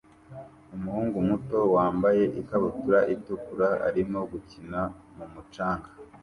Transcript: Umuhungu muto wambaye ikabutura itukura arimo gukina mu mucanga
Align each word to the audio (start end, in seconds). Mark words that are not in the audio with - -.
Umuhungu 0.75 1.17
muto 1.29 1.59
wambaye 1.75 2.23
ikabutura 2.41 2.99
itukura 3.15 3.69
arimo 3.87 4.19
gukina 4.31 4.81
mu 5.17 5.25
mucanga 5.33 5.89